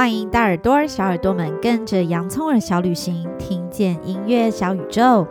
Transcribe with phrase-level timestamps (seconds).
[0.00, 5.28] 欢迎大耳朵、小耳朵们跟着洋葱耳小旅行，听见音乐小宇宙。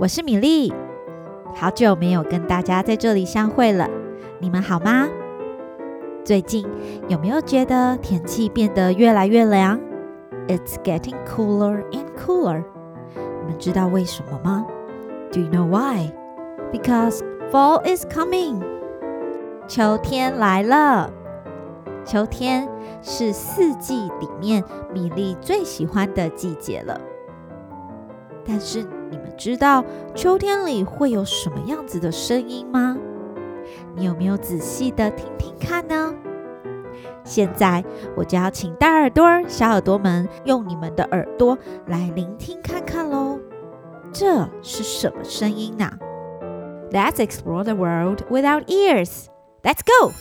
[0.00, 0.72] 我是米粒，
[1.54, 3.86] 好久没有跟大家在这里相会了，
[4.40, 5.10] 你们好吗？
[6.24, 6.66] 最近
[7.06, 9.78] 有没有觉得天气变得越来越凉
[10.48, 12.64] ？It's getting cooler and cooler。
[13.14, 14.64] 你们知道为什么吗
[15.30, 16.10] ？Do you know why?
[16.72, 17.20] Because
[17.50, 18.62] fall is coming。
[19.68, 21.12] 秋天来了。
[22.04, 22.68] 秋天
[23.02, 24.62] 是四季里面
[24.92, 27.00] 米粒最喜欢的季节了。
[28.44, 29.84] 但是你们知道
[30.14, 32.96] 秋天里会有什么样子的声音吗？
[33.94, 36.14] 你有没有仔细的听听看呢？
[37.24, 37.84] 现在
[38.16, 43.38] 我就要请大耳朵、小耳朵们用你们的耳朵来聆听看看喽。
[44.12, 45.90] 这是什么声音呢
[46.90, 49.26] ？Let's explore the world without ears.
[49.62, 50.12] Let's go.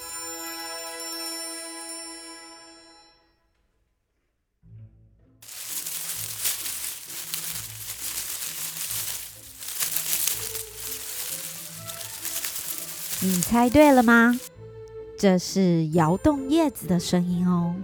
[13.23, 14.39] 你猜对了吗？
[15.15, 17.75] 这是摇动叶子的声音哦。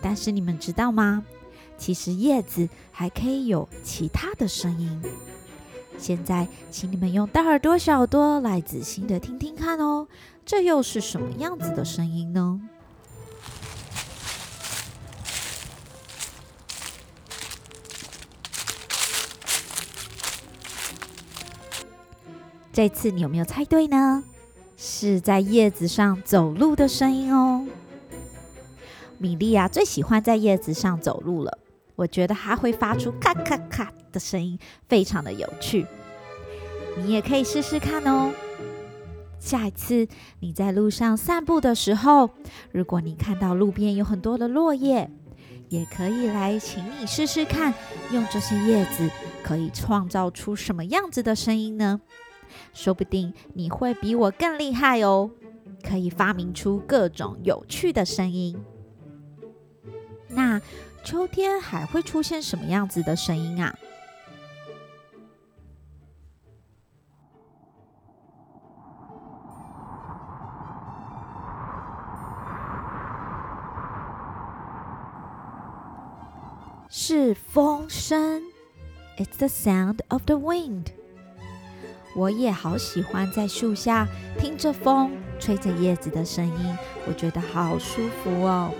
[0.00, 1.22] 但是你们知道吗？
[1.76, 5.02] 其实叶子还可以有其他的声音。
[5.98, 10.08] 现在，请你们用大耳朵、小耳朵来仔细的听听看哦。
[10.46, 12.58] 这又是什么样子的声音呢？
[22.78, 24.22] 这次你有没有猜对呢？
[24.76, 27.66] 是在叶子上走路的声音哦。
[29.18, 31.58] 米粒啊，最喜欢在叶子上走路了。
[31.96, 34.56] 我觉得它会发出咔咔咔的声音，
[34.88, 35.88] 非常的有趣。
[36.98, 38.30] 你也可以试试看哦。
[39.40, 40.06] 下一次
[40.38, 42.30] 你在路上散步的时候，
[42.70, 45.10] 如果你看到路边有很多的落叶，
[45.68, 47.74] 也可以来请你试试看，
[48.12, 49.10] 用这些叶子
[49.42, 52.00] 可以创造出什么样子的声音呢？
[52.72, 55.30] 说不定你会比我更厉害哦，
[55.82, 58.58] 可以发明出各种有趣的声音。
[60.28, 60.60] 那
[61.02, 63.74] 秋天还会出现什么样子的声音啊？
[76.90, 78.42] 是风声
[79.16, 80.97] ，It's the sound of the wind。
[82.18, 84.08] 我也好喜欢在树下
[84.40, 88.74] 听着风吹着叶子的声音，我觉得好舒服哦。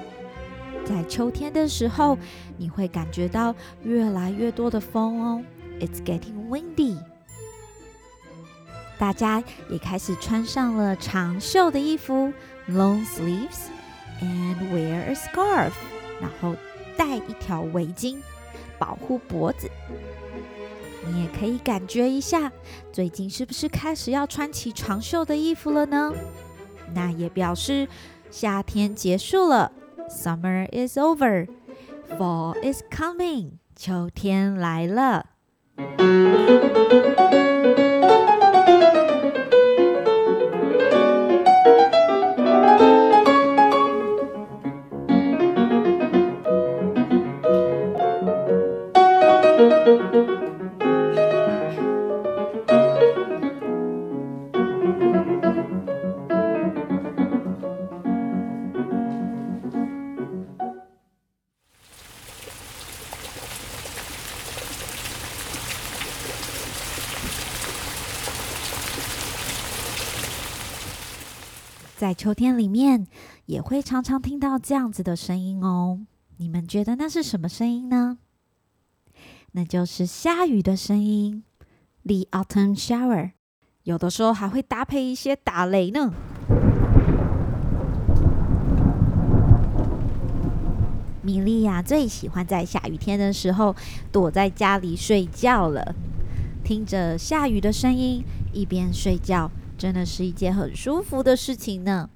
[0.85, 2.19] 在秋天的时候，
[2.57, 3.55] 你会感觉到
[3.85, 5.45] 越来越多的风哦。
[5.79, 6.99] It's getting windy。
[8.99, 9.41] 大家
[9.71, 12.33] 也开始穿上了长袖的衣服
[12.69, 15.71] ，long sleeves，and wear a scarf，
[16.21, 16.57] 然后
[16.97, 18.17] 戴一条围巾，
[18.81, 19.71] 保护脖子。
[21.07, 22.53] 你也可以感觉一下，
[22.93, 26.13] 最近是不是开始要穿起长袖的衣服了呢？
[26.95, 27.87] 那也表示
[28.31, 29.73] 夏天结束了
[30.09, 35.27] ，Summer is over，Fall is coming，秋天来了。
[72.19, 73.07] 秋天里面，
[73.47, 76.01] 也会常常听到这样子的声音哦。
[76.39, 78.19] 你们觉得那是什么声音呢？
[79.53, 81.45] 那就是下雨的声音
[82.03, 83.31] ，The autumn shower。
[83.85, 86.13] 有的时候还会搭配一些打雷呢。
[91.23, 93.77] 米莉亚最喜欢在下雨天的时候
[94.11, 95.95] 躲在家里睡觉了，
[96.65, 99.49] 听着下雨的声音，一边睡觉。
[99.79, 102.11] 真的是一件很舒服的事情呢。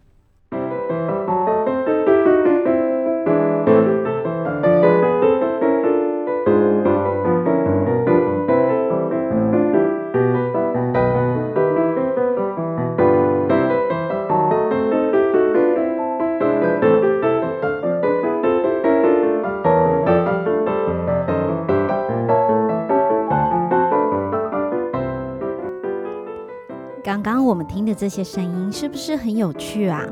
[27.05, 30.07] 刚刚我们听的这些声音是不是很有趣啊？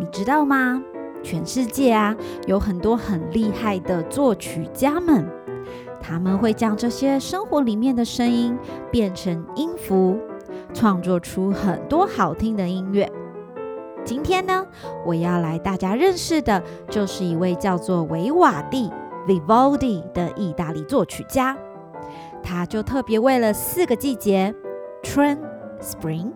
[0.00, 0.82] 你知道吗？
[1.22, 2.16] 全世界啊，
[2.48, 5.24] 有很多很厉害的作曲家们，
[6.00, 8.58] 他们会将这些生活里面的声音
[8.90, 10.18] 变成音符，
[10.74, 13.08] 创作出很多好听的音乐。
[14.04, 14.66] 今天呢，
[15.06, 16.60] 我要来大家认识的，
[16.90, 18.90] 就是一位叫做维瓦蒂
[19.28, 21.56] （Vivaldi） 的意大利作曲家。
[22.42, 24.52] 他就特别为了四个季节：
[25.04, 25.38] 春
[25.82, 26.32] （Spring）、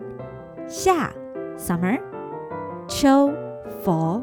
[0.67, 1.11] 夏
[1.57, 1.99] （Summer）、
[2.87, 3.31] 秋
[3.83, 4.21] （Fall）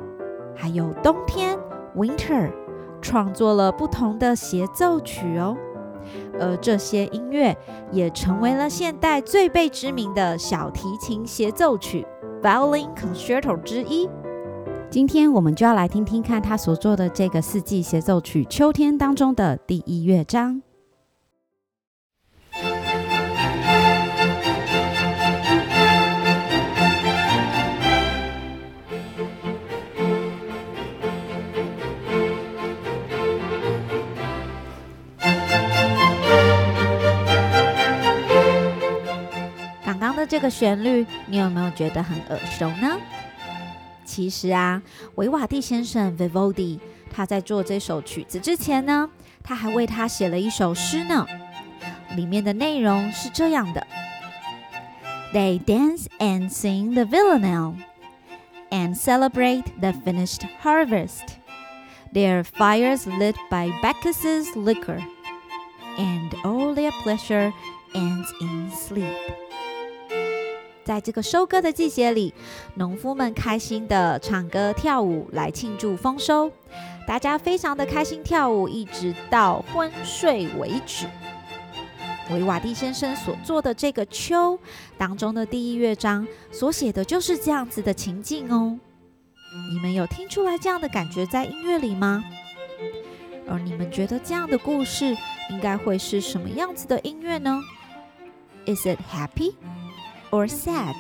[0.55, 1.59] 还有冬天
[1.97, 2.53] （Winter）
[3.00, 5.56] 创作了不同的协奏曲哦。
[6.38, 7.56] 而这些音乐
[7.91, 12.06] 也成为了现代最被知名的小提琴协奏曲。
[12.43, 14.06] Violin Concerto 之一，
[14.91, 20.61] 今天我们就要来听听看他所做的这个四季协奏曲《秋天》当中的第一乐章。
[40.28, 43.00] 这个旋律，你有没有觉得很耳熟呢？
[44.06, 44.81] 其实啊，
[45.16, 46.80] 维瓦蒂先生 Vivaldi
[47.12, 49.10] 他在做这首曲子之前呢，
[49.44, 51.25] 他还为他写了一首诗呢。
[52.16, 53.86] 里面的内容是这样的：
[55.34, 57.75] They dance and sing the villanelle
[58.72, 61.38] and celebrate the finished harvest.
[62.12, 65.04] Their fires lit by Bacchus's liquor,
[65.98, 67.54] and all their pleasure
[67.94, 69.13] ends in sleep.
[70.85, 72.35] 在这个收割的季节里，
[72.75, 76.51] 农夫们开心地唱歌跳舞来庆祝丰收。
[77.07, 81.07] 大家非常的开心跳舞，一直到昏睡为止。
[82.31, 84.57] 维瓦蒂先生所做的这个《秋》
[84.97, 88.79] 当中的第一乐章所写的就是这样子的情境哦。
[89.71, 92.25] 你们有听出来这样的感觉在音乐里吗？
[93.47, 95.15] 而你们觉得这样的故事
[95.51, 97.61] 应该会是什么样子的音乐呢
[98.65, 99.55] ？Is it happy?
[100.35, 100.97] Or sad？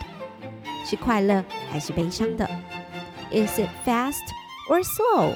[0.86, 2.48] 是快乐还是悲伤的
[3.32, 4.22] ？Is it fast
[4.70, 5.34] or slow？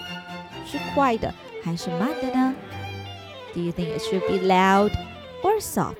[0.64, 1.34] 是快的
[1.64, 2.54] 还是慢的呢
[3.52, 4.92] ？Do you think it should be loud
[5.42, 5.96] or soft？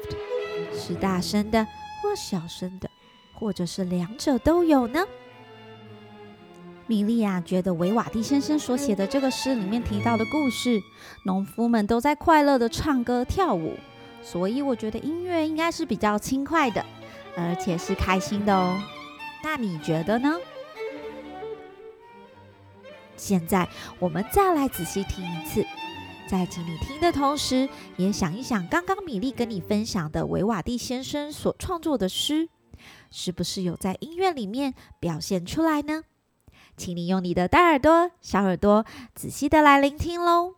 [0.73, 1.67] 是大声的
[2.00, 2.89] 或小声的，
[3.35, 5.05] 或者是两者都有呢？
[6.87, 10.81] 米莉亚觉得维瓦蒂先生所写的这个诗里面提到的故事，
[11.25, 13.77] 农夫们都在快乐的唱歌跳舞，
[14.23, 16.85] 所以我觉得音乐应该是比较轻快的。
[17.38, 18.82] 而且是开心的哦，
[19.44, 20.37] 那你觉得呢？
[23.17, 23.69] 现在
[23.99, 25.64] 我们再来仔细听一次，
[26.29, 32.49] 在请你听的同时，也想一想刚刚米莉跟你分享的维瓦蒂先生所创作的诗，
[33.11, 36.02] 是不是有在音乐里面表现出来呢？
[36.76, 40.55] 请你用你的大耳朵、小耳朵仔细的来聆听喽。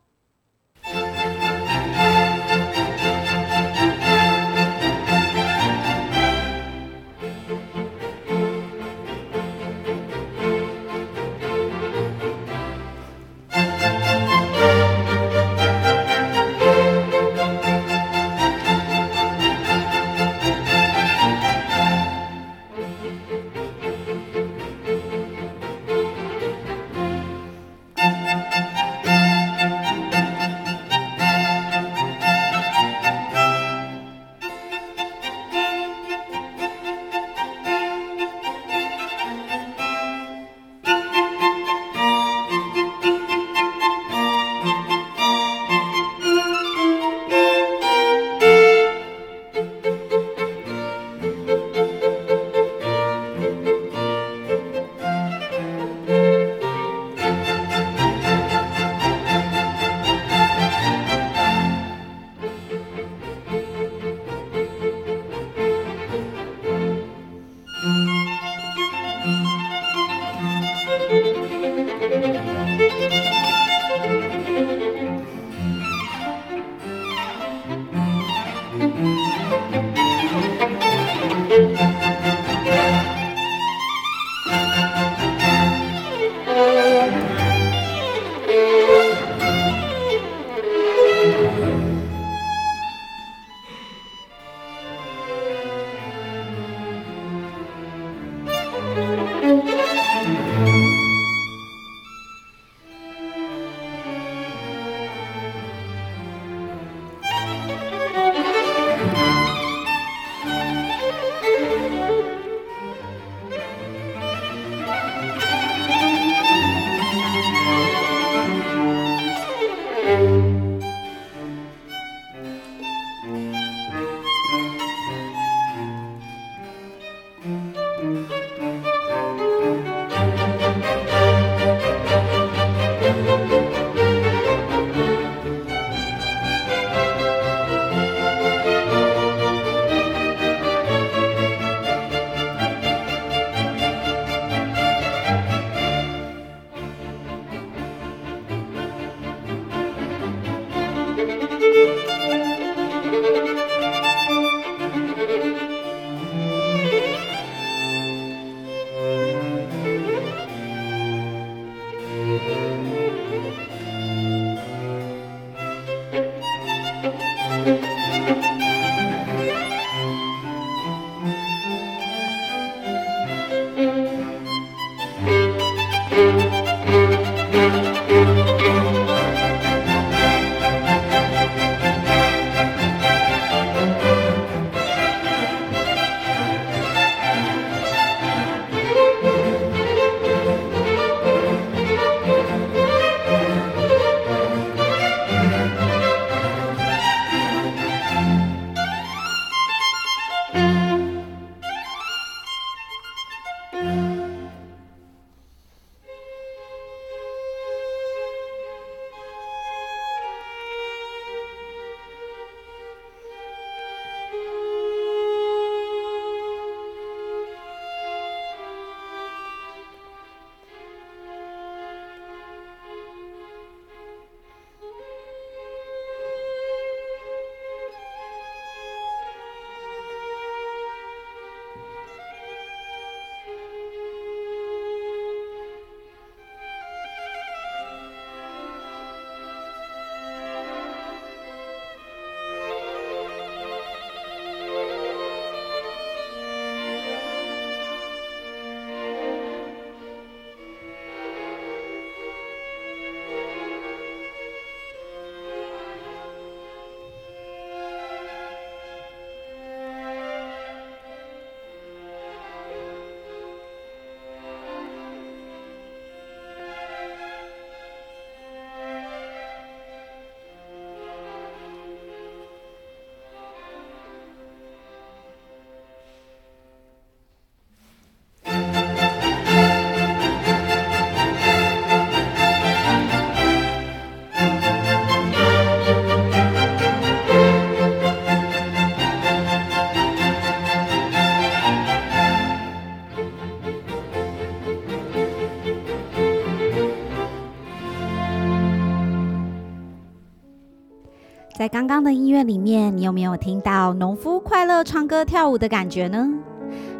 [302.02, 306.28] 的音乐里面，你有没有听到农夫快乐唱歌跳舞的感觉呢？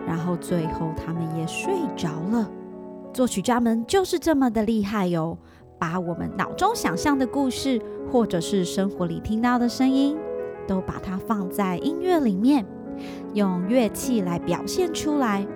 [0.07, 2.50] 然后最后他们也睡着了。
[3.12, 5.37] 作曲家们就是这么的厉害哟，
[5.78, 7.80] 把我们脑中想象的故事，
[8.11, 10.16] 或者是生活里听到的声音，
[10.66, 12.64] 都把它放在音乐里面，
[13.35, 15.47] 用乐器来表现出来。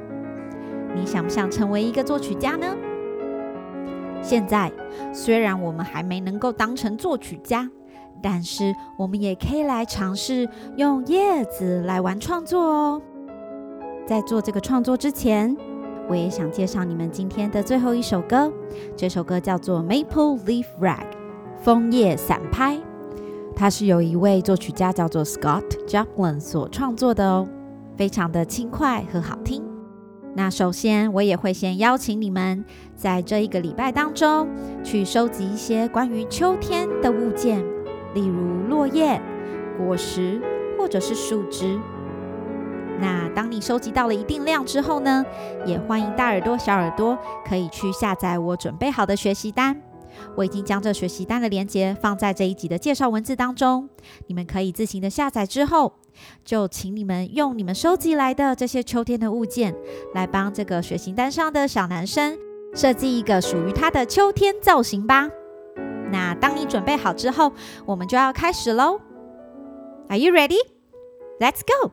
[0.94, 2.66] 你想不想成为一个作曲家呢？
[4.22, 4.72] 现在
[5.12, 7.70] 虽然我们还没能够当成作曲家，
[8.24, 13.02] 但是我们也可以来尝试用叶子来玩创作哦。
[14.06, 15.54] 在做这个创作之前，
[16.08, 18.50] 我也想介绍你们今天的最后一首歌。
[18.96, 21.00] 这首歌叫做《Maple Leaf Rag》
[21.62, 22.80] 枫叶散拍，
[23.54, 27.46] 它是由一位作曲家叫做 Scott Joplin 所创作的哦，
[27.94, 29.62] 非常的轻快和好听。
[30.34, 32.64] 那首先，我也会先邀请你们
[32.96, 34.48] 在这一个礼拜当中
[34.82, 37.62] 去收集一些关于秋天的物件，
[38.14, 39.20] 例如落叶、
[39.76, 40.40] 果实
[40.78, 41.78] 或者是树枝。
[43.00, 45.24] 那当你收集到了一定量之后呢，
[45.66, 49.82] 也欢迎大耳朵、小耳朵可以去下载我准备好的学习单。
[50.36, 53.88] 我已经将这学习单的链接放在这一集的介绍文字当中，
[54.28, 55.94] 你们可以自行的下载之后，
[56.44, 59.74] 就请你们用你们收集来的这些秋天的物件，
[60.14, 62.38] 来帮这个学习单上的小男生
[62.76, 65.28] 设计一个属于他的秋天造型吧。
[66.14, 67.52] 那当你准备好之后，
[67.84, 69.00] 我们就要开始喽。
[70.08, 70.60] Are you ready?
[71.40, 71.90] Let's go!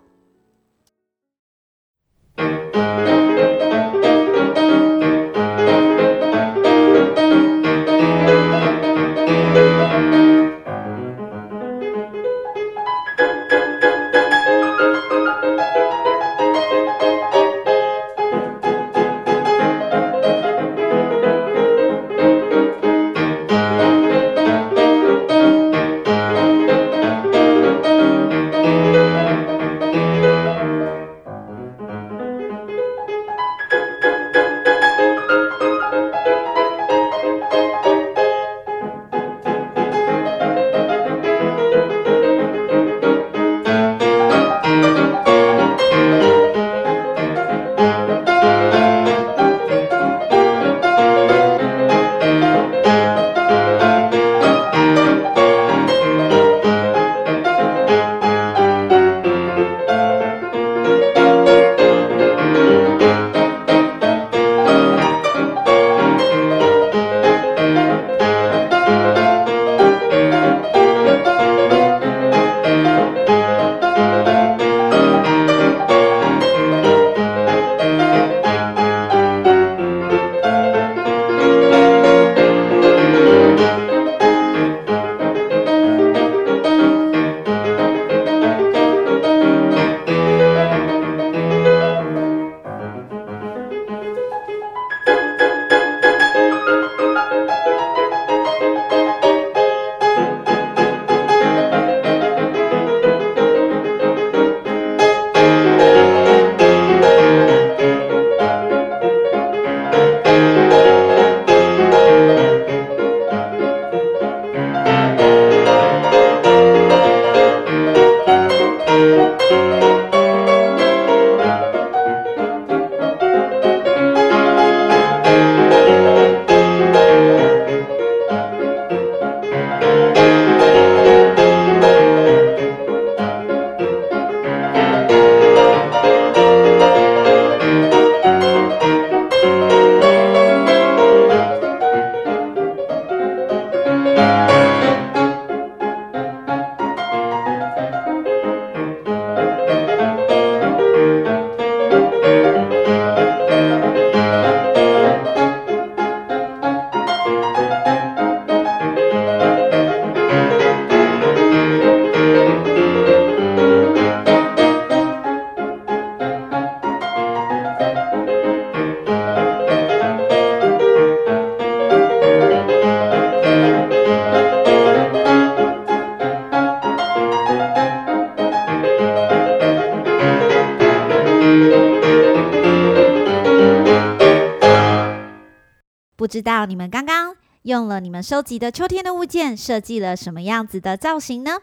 [186.31, 191.57] 知道你们刚刚用了你们收集的秋天的物件，设计了什么样子的造型呢？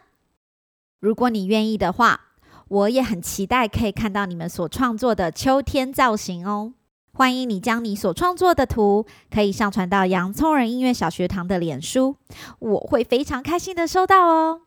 [1.00, 2.20] 如果你愿意的话，
[2.68, 6.74] 我也很期待可以看到你们所创作的秋天造型哦。
[7.14, 12.16] 欢迎你将你所创作的图可以上传到洋葱人音乐小学堂的脸书，
[12.58, 14.60] 我会非常开心的收到哦。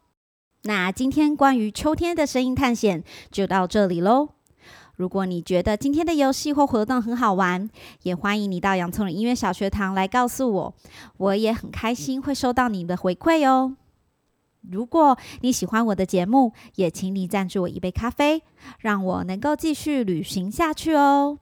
[0.63, 4.29] 那今天关于秋天的声音探险就到这里喽。
[4.95, 7.69] 如果你觉得今天的游戏或活动很好玩，
[8.03, 10.73] 也欢迎你到洋葱的音乐小学堂来告诉我，
[11.17, 13.75] 我也很开心会收到你的回馈哦。
[14.69, 18.43] 如果你喜欢我的节目，也请你赞助我一杯咖啡，
[18.79, 21.39] 让我能够继续旅行下去哦。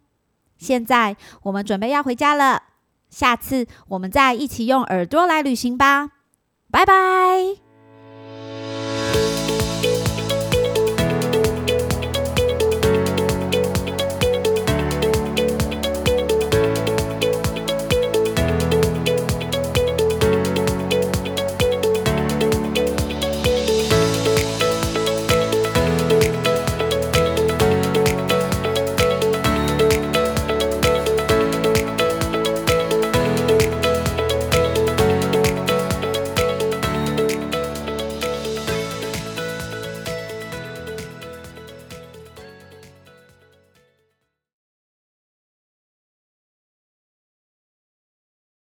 [0.58, 2.64] 现在我们准备要回家了，
[3.10, 6.12] 下次我们再一起用耳朵来旅行吧，
[6.72, 7.68] 拜拜。